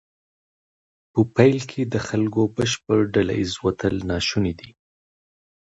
په 1.11 1.19
پیل 1.35 1.57
کې 1.69 1.81
د 1.93 1.95
خلکو 2.07 2.41
بشپړ 2.55 2.99
ډله 3.13 3.33
ایز 3.39 3.53
وتل 3.65 3.95
ناشونی 4.09 4.53
دی. 4.59 4.71